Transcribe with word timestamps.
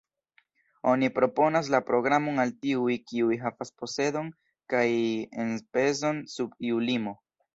Oni 0.91 1.09
proponas 1.17 1.67
la 1.73 1.81
programon 1.89 2.43
al 2.45 2.53
tiuj, 2.65 2.95
kiuj 3.11 3.37
havas 3.43 3.73
posedon 3.81 4.33
kaj 4.75 4.87
enspezon 5.45 6.25
sub 6.37 6.57
iu 6.71 6.83
limo. 6.91 7.17